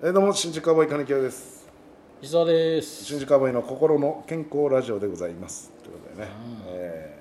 [0.00, 1.68] えーどうも新宿カウボーイ金城です。
[2.22, 3.04] 石澤です。
[3.04, 5.72] 新宿カウボーイの心の健康ラジオでございます。
[5.82, 6.62] ということでね、うん。
[6.68, 7.18] えー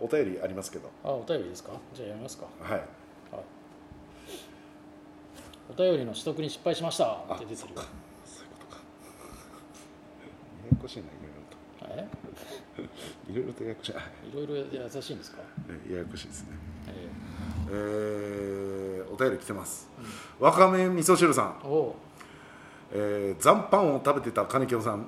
[0.00, 0.88] お便りありますけど。
[1.02, 1.72] あお便りですか？
[1.92, 2.46] じゃあやりますか。
[2.62, 2.72] はい。
[2.72, 2.84] はい。
[5.70, 7.06] お便りの取得に失敗しました。
[7.34, 7.74] って出てる。
[7.74, 7.82] よ
[8.24, 8.82] そういうことか。
[10.64, 12.82] ややこしいないえろいろと。
[13.32, 13.94] いろいろとややこしい。
[13.96, 14.32] あい。
[14.32, 15.38] ろいろ優しいんですか？
[15.88, 16.50] えややこしいですね。
[16.92, 17.08] え
[17.72, 17.74] え。
[19.10, 19.88] ーお便り来てます、
[20.40, 21.54] わかめ味噌汁さん、
[22.92, 25.04] えー残飯を食べてた金城さんうん。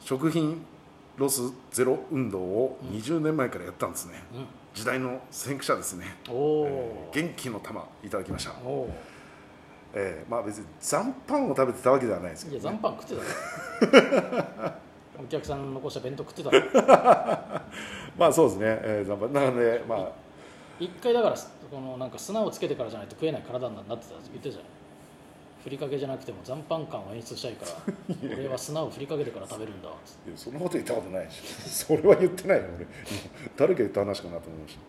[0.00, 0.64] 食品
[1.16, 4.22] ロスゼロ運動を20年前からやったんですね、
[4.74, 8.52] 時代の先駆者ですね、えー元気の玉いただきました、
[9.94, 14.72] えーまあ別に残飯を食べてたわけではないですけいやど、ね、残飯食ってたよ。
[15.18, 16.50] お客さんの残した弁当食ってた。
[16.50, 16.60] の
[18.18, 19.32] まあそうですね、えー残飯。
[19.32, 20.25] なのでまあ
[20.78, 21.36] 一回だから
[21.70, 24.64] このなんか砂をつけてからじゃないと食えない体になってたって言ってたじゃん。
[25.64, 27.72] ふりかけじゃなくても残飯感を演出したいから
[28.38, 29.88] 俺は砂をふりかけてから食べるんだ
[30.36, 32.86] そんなこと言ったことないし それは言ってないよ俺。
[33.56, 34.76] 誰が言った話かなと思いまし。
[34.76, 34.80] た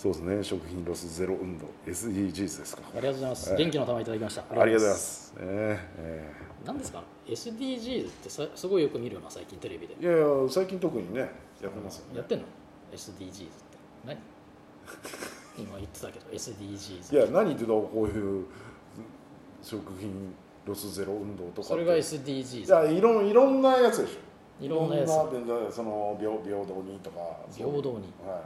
[0.00, 1.66] そうですね食品ロスゼロ運動。
[1.86, 2.82] SDGs ですか。
[2.94, 4.42] ありがとうございます、はい元気の玉いただきました。
[4.42, 5.34] ありがとうございます。
[5.38, 6.32] えーえ
[6.66, 9.94] 何ですか？SDGs ってさすごいよく見るよな最近テレビで。
[9.94, 11.26] ーいやいや最近特にねや
[11.68, 12.18] ってますよね。
[12.18, 12.44] やってんの
[12.92, 13.69] ？SDGs って何
[15.58, 18.46] 今言ってたけど SDGs いや何言ってたこういう
[19.62, 20.34] 食品
[20.66, 24.20] ロスゼロ運動とかそれがい SDGs やいろんいろんなやつでしょ。
[24.64, 25.08] いろんなやつ。
[25.74, 28.12] その平平等にとか平等に。
[28.26, 28.42] はい。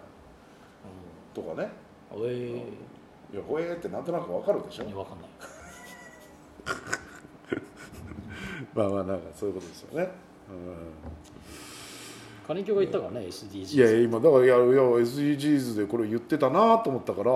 [1.35, 1.69] とかね。
[2.15, 2.63] うん、え。
[3.33, 4.85] いやほえーってなんとなくわかるでしょ。
[4.85, 5.31] えー、分かんない。
[8.75, 10.09] まあまあなんかそういうことですよね、
[12.47, 17.35] 金京が言ったからねうん、SDGs いやいや今だからいやいや SDGs でこれ言ってたなと思ったからあ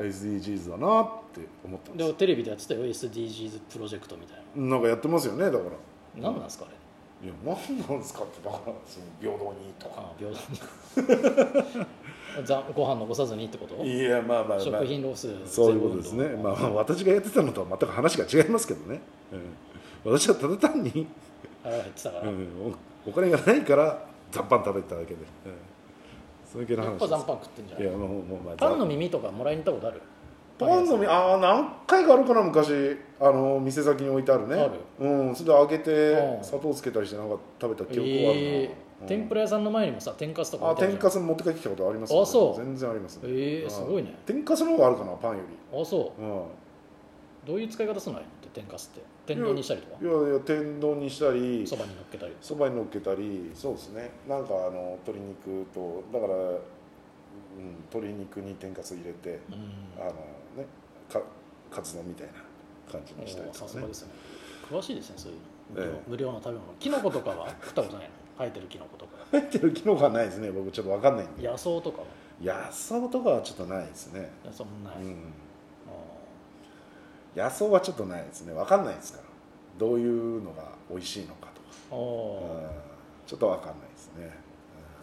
[0.00, 5.64] SDGs だなって思ったんででもテレビでやってたよ SDGs プロジェクトみたいすなんかやってますよねだから。
[5.64, 5.68] な
[6.16, 7.28] 何なんですかあれ？
[7.28, 9.94] いや何なんですかってだからその平等にとか。
[9.98, 11.86] あ平等に。
[12.44, 13.84] ざご飯残さずにってこと？
[13.84, 14.60] いやまあまあまあ。
[14.60, 16.28] 食品ロスそういうことですね。
[16.28, 19.00] まあまあ私がやってたのとは全く話が違いますけどね、
[20.04, 21.06] うん、私はただ単に、
[21.64, 22.48] あれが言ってたから、うん、
[23.06, 25.52] おお金がないから残飯食べてただけで、うん、
[26.44, 27.88] そういう系の話残飯食ってんじゃない？
[27.88, 30.02] いやもうもうまあパンの耳とかもらいに行ったことある？
[30.56, 32.96] パンのみああ何回かあるかな昔。
[33.20, 34.54] あの店先に置いてあるね。
[34.56, 34.72] ある？
[35.00, 36.44] うんそれで揚げてうん。
[36.44, 42.64] 砂糖つけたりしてなんか食べた記憶はあるな、えー天ぷら屋さんの前にもさ天かすとかあ天かす持って帰ってきたことありますよあそう。
[42.64, 43.22] 全然ありますね。
[43.26, 44.14] えー、すごいね。
[44.24, 45.80] 天かすの方があるかなパンより。
[45.80, 46.22] あそう。
[46.22, 46.42] うん
[47.46, 48.20] どういう使い方するの？
[48.20, 49.04] って天かすって。
[49.26, 50.02] 天丼にしたりとか？
[50.02, 54.10] いやいや天丼にしたりそばに乗っけたりそばに乗っけたりそうですね。
[54.28, 56.58] なんかあの鶏肉とだから、うん、
[57.92, 60.02] 鶏肉に天かす入れてうん。
[60.02, 60.66] あのね
[61.12, 61.20] か
[61.70, 62.32] カツ丼みたいな
[62.90, 63.68] 感じにしたりとかね。
[63.68, 64.12] さすがですね。
[64.70, 65.38] 詳しいですねそういう。
[65.38, 65.44] の
[65.74, 66.10] 無料,、ええ。
[66.10, 66.64] 無料の食べ物。
[66.78, 67.48] キノコとかは？
[67.60, 68.06] 食ったことない？
[68.06, 71.48] の生えてるキノコとか入ってるキノコはないですね僕ちょっと分かんないんで。
[71.48, 72.06] 野草とかは？
[72.42, 74.30] 野草とかはちょっとないですね。
[74.44, 75.10] 野草もない、うん。
[75.12, 75.14] あ
[77.34, 78.52] 野草はちょっとないですね。
[78.52, 79.24] 分かんないですから。
[79.78, 81.68] どういうのが美味しいのかとか、
[83.26, 84.30] ちょっと分かんないですね、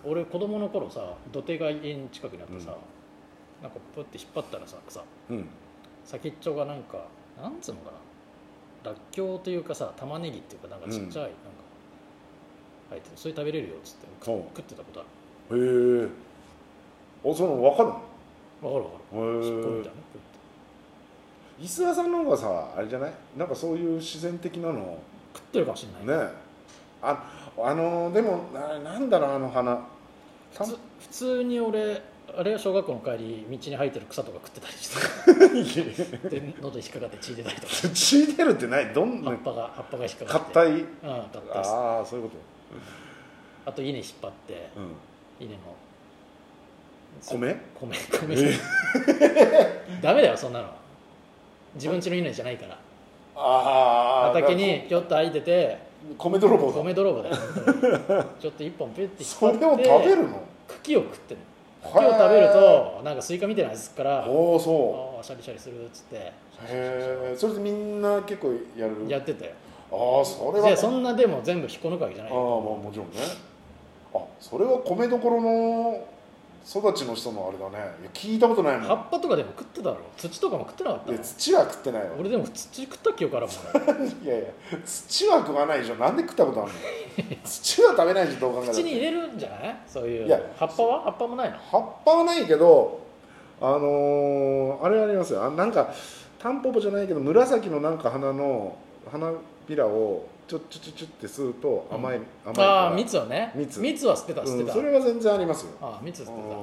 [0.05, 2.77] ー俺子供の頃さ土手が家に近くにあってさ、
[3.61, 5.45] なんかプッて引っ張ったらさ草うん。
[6.05, 7.05] 先っちょがなんか
[7.41, 7.97] なんつうのかな。
[8.91, 11.31] らっきょうというかさ玉ねぎっていうかなんかちっちゃい、なんか
[12.91, 13.17] 入ってる。
[13.17, 16.07] それ食べれるよっつって食ってたことあへえ
[17.29, 17.99] あその分かるの？
[18.69, 19.43] るわかるわかる。
[19.43, 19.93] 尻尾みたい
[21.61, 23.11] 石田さんの方がさあれじゃない？
[23.37, 24.97] なんかそういう自然的なの？
[25.33, 26.31] 食ってるかもしれない、ね
[27.03, 27.23] あ
[27.57, 29.75] あのでもななんだろうあの花。
[30.53, 32.01] た普通普通に俺
[32.37, 34.73] あれは小学校の帰り道に生えてる草とか食ってたり
[35.65, 36.29] して。
[36.29, 37.73] で喉引っかかって血出たりとか。
[37.93, 39.31] 血出るってないどんな？
[39.31, 40.53] 葉っぱが葉っぱが引っかかって。
[40.53, 40.71] 硬い？
[40.71, 42.35] うんああそういうこ
[43.65, 45.59] あと稲引っ張ってと、うん、稲の
[47.29, 47.59] 米？
[47.79, 48.51] 米米。
[50.01, 50.80] ダメだよそんなの
[51.75, 52.77] 自分家の稲じゃないから。
[53.35, 55.77] ああ畑にぴょっと空いてて
[56.17, 56.73] 米泥棒だ。
[56.79, 57.35] 米泥棒だよ。
[58.39, 60.39] ちょっと一本ピュッてそれ引っ張ってを食べるの？
[60.67, 61.39] 茎を食ってる
[61.83, 66.15] 茎を食べるとなんかスイカみたいな味するからあおおそあシャリシャリするっつって。
[66.17, 66.31] うへ
[66.69, 69.05] えそれでみんな結構やる？
[69.07, 69.51] やってたよ。
[69.91, 70.69] ああそれは。
[70.69, 73.17] でそんなでも全部引っこ抜くわけじゃないああまあもちろんね。
[74.13, 76.03] あそれは米どころの
[76.63, 77.91] 育ちの人のあれだね。
[78.01, 78.87] いや聞いたことないもん。
[78.87, 79.97] 葉っぱとかでも食ってたろ。
[80.17, 82.09] 土とかも食ってなかったいのや土は食ってないわ。
[82.19, 83.51] 俺でも土食った記憶あるも
[83.95, 84.05] ん。
[84.05, 84.47] ね いやいや
[84.85, 85.95] 土は食わないでしょ。
[85.95, 87.35] なんで食ったことあるの？
[87.43, 89.77] 土は食べないでしょどう考えたら口に入れるんじゃない？
[89.87, 90.27] そういう。
[90.27, 91.01] いや葉っぱは？
[91.03, 91.57] 葉っぱもないの？
[91.57, 92.99] 葉っぱはないけど
[93.59, 95.43] あのーあれありますよ。
[95.43, 95.91] あなんか
[96.39, 98.75] タンポポじゃないけど紫のなんか花の
[99.11, 99.31] 花
[99.67, 102.67] びらをちょちょちょちょって吸うと甘い、甘いから。
[102.67, 103.53] ああ蜜はね。
[103.55, 103.79] 蜜。
[103.79, 105.71] 蜜は吸ってた吸ってうん、た、それは全然ありますよ。
[105.81, 106.37] ああ蜜吸ってた。
[106.37, 106.51] うん。
[106.51, 106.55] あ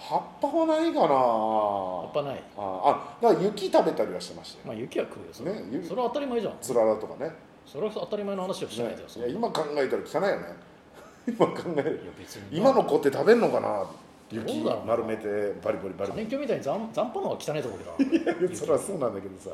[0.00, 1.06] 葉っぱはないかな。
[1.06, 2.42] あ葉っぱない。
[2.58, 4.64] ああだから雪食べたりはしてましたよ。
[4.66, 5.86] まあ雪は食うよそれ,、ね雪。
[5.86, 6.54] それは当たり前じゃん。
[6.60, 7.30] つららとかね。
[7.64, 10.46] それは当たり前の話をしないでよ、そんないや今考えたら汚いよね。
[11.30, 12.00] 今考える。
[12.02, 12.58] いや別に。
[12.58, 13.86] 今の子って食べんのかな。
[14.32, 16.26] 雪丸めてバリバリバリバリ。
[16.26, 18.32] 金魚みたいに残残飯の方が汚いと思うけど。
[18.50, 19.50] なそりゃそうなんだけどさ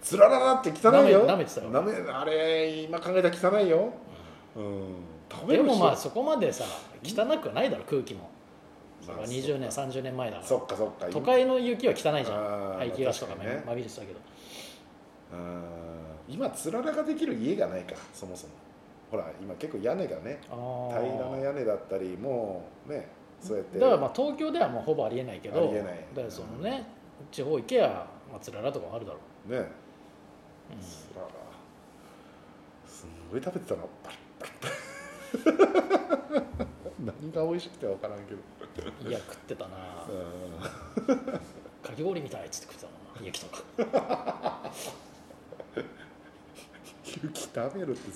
[0.00, 1.26] つらららって汚いよ。
[1.26, 1.70] 舐めてたよ。
[1.70, 3.90] 舐めあれ今考えたら汚いよ。
[4.56, 4.94] うん。
[5.30, 6.64] 食べでもまあそこまでさ
[7.02, 8.30] 汚くはないだろ空気も。
[9.06, 10.48] まあ20年30年前だから。
[10.48, 11.06] そっかそっか。
[11.10, 12.76] 都会の雪は汚いじゃん。
[12.78, 14.18] 排気ガスとかねまみれてたけど。
[15.32, 15.62] うん
[16.28, 18.52] 今つららができる家がないかそもそも。
[19.10, 23.08] ほら今結構屋根がねあ平らな屋根だったりもうね
[23.40, 23.78] そうやって。
[23.78, 26.04] だからまあ東京ではもうほぼありえないけどありえない。
[26.14, 26.86] だからそのね
[27.32, 29.87] 地方行けば松浦らとかもあるだろねう、つ
[31.16, 31.28] らら
[32.86, 33.08] すん。
[33.30, 34.74] ごい食べてたのパリパリパリ
[37.04, 38.18] 何が美味しくて分からん。
[38.20, 39.76] けど、いや食ってたな
[41.82, 43.62] かき氷みたいっつって食ってたな雪とか
[47.06, 48.08] 雪食べるって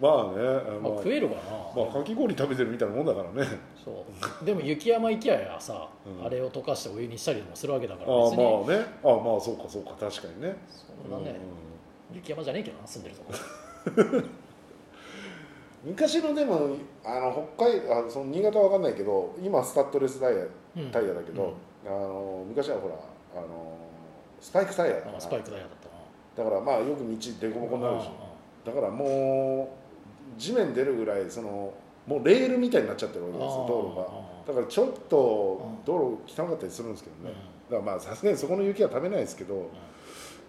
[0.00, 0.42] まあね
[0.82, 1.40] まあ食えるかな、
[1.82, 3.06] まあかき氷食べてるみたいなもん。
[3.06, 3.46] だからね
[3.84, 4.04] そ
[4.42, 6.26] うでも雪山行きゃやさ、うん。
[6.26, 8.42] あれを溶かしてお湯にしたりもするわけだかああら別に、ま
[8.74, 11.10] あねああまあそうかそうか確かにねそん。
[11.10, 11.36] なね、
[12.12, 13.32] 雪山じゃねえけどな住んでるとこ。
[15.84, 20.44] 昔のでもあの北海あその新潟は分かんないけど今スタッドレスタイヤ
[20.76, 20.90] うん。
[20.90, 21.54] タイヤだけど、
[21.86, 23.76] あの昔はほらあの
[24.40, 26.44] スパイクタイヤだからあスパイクダイヤだったな。
[26.44, 28.10] だからまあよく道凸凹になるでしょ
[28.66, 29.76] だからも
[30.36, 31.72] う地面出るぐらいその
[32.06, 34.28] もうレールみたいになっちゃってるわけですよ道路が。
[34.46, 37.34] だからちょっと道路汚かったりするんですけどね、
[37.70, 39.68] だからまあさすがにそこの雪は食べないですけど、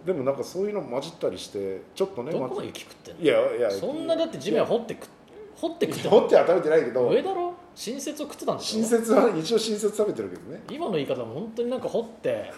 [0.04, 3.22] でもなんかそういうの混じったりしてちょっとねどこの混じ雪食ってんの？
[3.22, 5.06] いやいやそんなだって地面掘ってく
[5.56, 7.54] 掘って食って掘っては食べてないけど上だろ？
[7.74, 10.62] 新雪を食ってたんでしょ新雪は一応新雪食べてるけどね。
[10.70, 12.52] 今の言い方も本当になんか掘って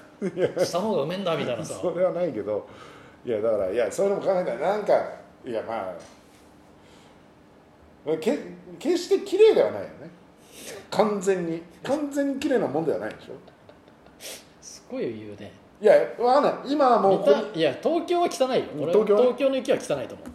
[0.64, 1.74] 下の方がうめえんだみたいなさ。
[1.80, 2.68] それはないけど
[3.24, 4.92] いやだからいやそういうのも考えたらなんか
[5.44, 5.94] いやまあ
[8.06, 8.38] まあけ
[8.78, 9.92] 決して綺麗ではないよね。
[10.90, 11.62] 完全に。
[11.82, 13.32] 完全に綺麗なもんではないでしょ。
[14.60, 16.54] すごい言うねいやわかんない。
[16.72, 18.66] 今はもうこいや東京は汚いよ。
[18.78, 19.14] 俺は東京？
[19.16, 20.28] は東京の雪は汚いと思う。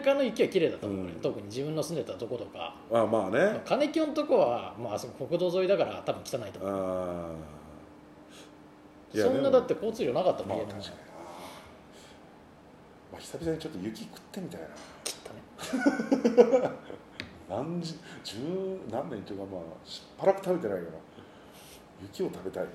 [0.00, 1.04] 田舎の雪は綺麗だと思う、うん。
[1.04, 2.74] 俺特に自分の住んでたとことか。
[2.90, 3.60] あまあね。
[3.64, 6.72] 金清のとこは、まああそこ国道沿いだから多分汚いと思う。
[6.72, 9.16] あー。
[9.16, 10.84] いやそんなだって交通量なかったもん、まあ確かに。
[10.86, 10.92] な、
[13.12, 14.66] まあ、久々にちょっと雪食ってみたいな。
[15.04, 16.70] 切ったね。
[17.48, 17.94] 何十
[18.24, 18.36] 十
[18.90, 20.92] 何年というかまあしばらく食べてないから
[22.02, 22.74] 雪を食べたいよね、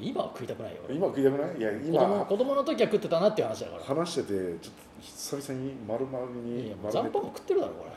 [0.00, 1.56] 今は食いたくないよ今食いたくない？
[1.58, 3.82] いや子供今子供の時は食ってたなっていう話だから。
[3.84, 4.60] 話しててちょっと
[5.00, 7.90] 久々に丸々いにやもう残飯も食ってるだろこれ。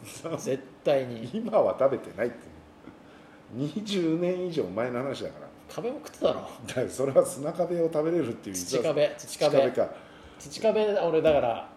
[0.38, 1.28] 絶対に。
[1.32, 2.36] 今は食べてないって。
[3.56, 5.46] 20年以上前の話だから。
[5.68, 6.40] 壁も食ってたろ。
[6.84, 8.56] だそれは砂壁を食べれるっていう。
[8.56, 9.88] 土壁土土壁壁か、
[10.38, 11.68] 土壁俺だから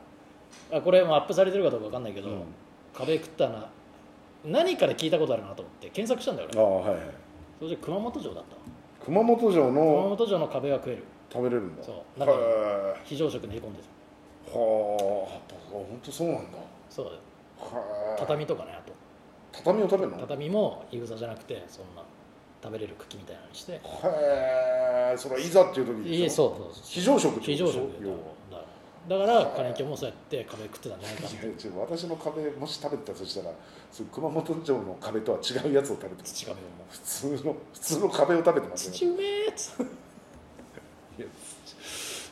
[0.72, 2.44] あこれもアップされてるかどうか分かんないけど、うん。
[2.94, 3.70] 壁食ったな。
[4.46, 7.08] 何かで聞いたことあるなと思って検索したんだよああ俺はいはい。
[7.60, 8.56] それで熊本城だった
[9.06, 11.04] 熊本城熊の本城の壁は食える。
[11.32, 11.84] 食べれるんだ。
[11.84, 12.20] そう。
[12.20, 13.90] は中に非常食練り込んでた。
[14.54, 15.40] あはあ
[15.72, 16.58] 本当そうなんだ。
[16.90, 17.18] そうだよ。
[17.60, 18.94] はあ畳とかねあと。
[19.52, 20.18] 畳を食べるの？
[20.18, 22.04] へ畳もいぐさじゃなくてそんな
[22.64, 23.82] 食べれる茎みたいなのにして。
[24.06, 26.36] えそれはいざっていう時いいでしょ？
[26.36, 26.84] そうそうそう。
[26.86, 28.43] 非常食って非常ことでし食ょだだから
[29.08, 33.54] だから金京もそうやって壁食ってたんじゃないかいや違う私の壁もし食べてたとしたら
[34.12, 36.34] 熊本城の壁とは違うやつを食べてます。
[36.34, 38.94] 土壁をも普通の普通の壁を食べてますよ。
[38.94, 39.70] 土うめえっつ。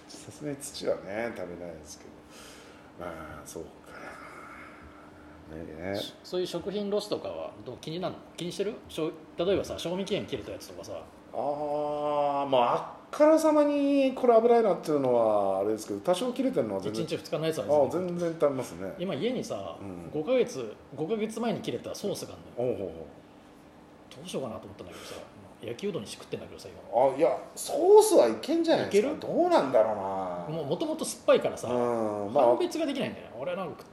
[0.07, 1.01] さすがに土はね
[1.35, 2.11] 食べないですけど。
[3.05, 3.69] まあそうか。
[5.55, 5.65] ね。
[5.67, 7.77] えそういう食品ロスとかはどう？
[7.81, 8.75] 気になる気にしてる？
[9.37, 10.93] 例えばさ賞味期限切れたやつとかさ。
[11.33, 11.37] あ
[12.45, 17.05] あまあからさまにこれ危ないなっていうのはあれですけど多少切れてるのは1全然。
[17.07, 18.93] 日2日のやつはああ全然食べますね。
[18.97, 20.21] 今家にさ、うん。
[20.21, 22.71] 5ヶ月5ヶ月前に切れたソースがあるの。
[22.71, 22.93] よおうほうほ
[24.15, 25.15] どうしようかなと思ったんだけどさ
[25.61, 27.01] 焼きうどんにして食ってんだけどさ今。
[27.07, 29.09] うあいやソースはいけんじゃないですか。
[29.09, 29.19] いける？
[29.19, 29.95] どうなんだろう
[30.49, 30.57] な。
[30.57, 32.45] もうもともと酸っぱいからさ、うんまあ。
[32.47, 33.25] 判別ができないんだよ。
[33.25, 33.83] ね俺なんか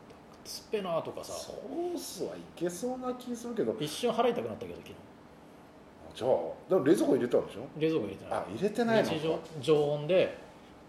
[0.44, 1.32] 酸っぺえなとかさ。
[1.32, 3.74] ソースはいけそうな気するけど。
[3.80, 4.94] 一瞬払いたくなったけど昨日
[6.14, 6.30] じゃあ
[6.68, 7.60] でも冷蔵庫入れたんでしょ？
[7.78, 8.38] 冷蔵庫入れてない。
[8.38, 10.38] あ入れてないの常常温で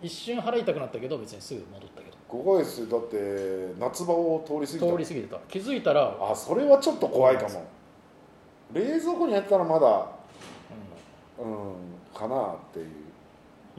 [0.02, 2.18] 一瞬払いたくなったけど別にすぐ戻ったけど。
[2.30, 4.86] 5ヶ月だって夏場を通り過ぎた。
[4.92, 5.38] 通り過ぎてた。
[5.50, 7.64] 気づいたら、あそれはちょっと怖いかも。
[8.72, 10.12] 冷蔵庫にやったらまだ
[11.40, 11.74] うん。
[12.14, 12.88] かなっていう。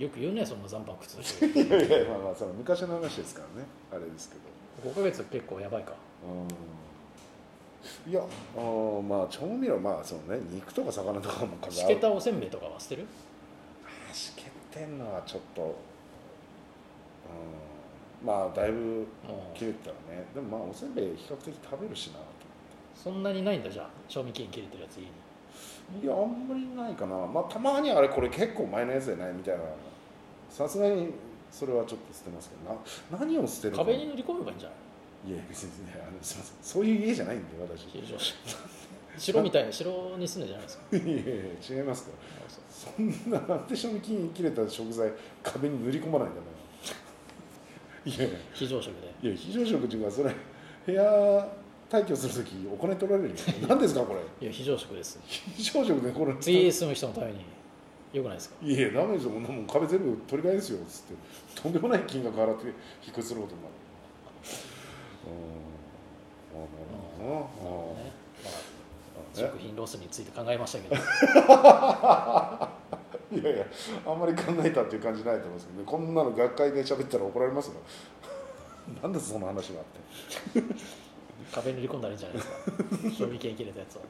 [0.02, 1.46] よく言うねそんな残飯靴の人。
[1.60, 3.66] いやいやまあまあその昔の話ですからね。
[3.92, 4.36] あれですけ
[4.84, 4.90] ど。
[4.90, 5.92] 5ヶ月結構やばいか。
[6.24, 6.48] うん
[8.06, 8.20] いや
[8.56, 13.06] あーまあ調味料まあそのね肉とか魚とかも数しけたおせんべいとかは捨てる？
[14.10, 15.66] あしけてんのはちょっとう
[18.24, 20.24] んまあだいぶも切れてたらね。
[20.34, 22.24] でもまあおせんべい比較的食べるしなと
[22.94, 25.08] そんなにないんだじゃあ賞味期限切れてるやつ家に。
[26.02, 27.26] いやあんまりないかな。
[27.26, 29.62] まあたまにあれこれ結構前のやつじゃないみたいな。
[30.50, 31.12] さすがに
[31.50, 33.18] それはちょっと捨てますけど。
[33.18, 33.78] な何を捨てるか。
[33.78, 34.78] 壁に塗り込めばいいんじゃない？
[35.26, 37.86] いや別にねあのすいませんそういう家じゃないんで私。
[37.88, 38.38] 非常識
[39.18, 40.84] 城みたいな城に住んでるじゃないですか。
[40.96, 41.38] いやい
[41.76, 42.16] や違いますから。
[42.96, 45.10] そんななんで賞味期限切れた食材
[45.42, 46.46] 壁に塗り込まないんだか
[48.06, 48.38] らいやいや。
[48.54, 49.28] 非常食で。
[49.28, 50.34] いや非常食っていうかそれ
[50.86, 51.52] 部屋
[51.90, 53.36] 退去するときお金取られるよ。
[53.68, 54.20] 何ですかこれ。
[54.40, 55.18] いや非常食です。
[55.26, 56.34] 非常食でこれ。
[56.40, 57.38] 次住む人のために
[58.14, 58.56] よくないですか？
[58.62, 59.30] いやダメですよ。
[59.32, 61.60] こんなもん壁全部取り替えですよっつって。
[61.62, 62.74] とんでもない金額払って引っ
[63.12, 63.74] 越しすることになる
[69.34, 70.96] 食品ロスについて考えましたけど
[73.32, 73.64] いやいや
[74.06, 74.18] あん。
[74.18, 75.54] まり考えたっていう感じないと思うん。
[75.54, 76.14] ですけどねこん。
[76.14, 77.74] なの学会で喋ったら怒られますよ
[79.02, 79.12] なん。
[79.12, 79.86] でその話があっ
[80.62, 80.62] て
[81.52, 82.00] 壁塗り込ん。
[82.00, 82.20] だらいいん。
[82.20, 82.54] じゃないですか
[83.18, 84.00] 賞味期限切れたやつを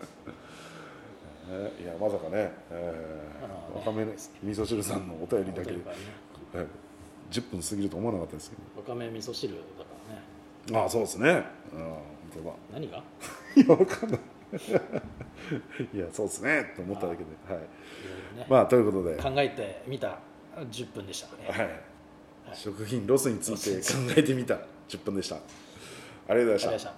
[1.82, 5.06] いやまさかね、えーわかめ味噌汁さん。
[5.08, 5.82] のお便りだけでね
[7.30, 9.64] 10分過ぎると思わなかったですけどわかめ味噌汁だか
[10.08, 10.22] らね
[10.72, 11.30] ああそうですね。
[11.30, 11.42] ああ
[11.78, 13.02] 本当だ何が？
[13.56, 14.20] いやわかんない。
[15.94, 16.72] いやそうですね。
[16.76, 17.30] と思っただけで。
[17.52, 17.62] はい。
[18.38, 20.18] ね、まあということで、考えてみた。
[20.56, 21.48] 10分でしたね。
[21.48, 21.66] はい。
[21.66, 21.80] はい。
[22.54, 24.58] 食品ロスについて考えてみた。
[24.88, 25.36] 10分でした。
[25.36, 25.38] あ
[26.34, 26.94] りがとうございました